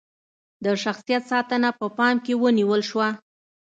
[0.65, 3.07] د شخصیت ساتنه په پام کې ونیول شوه.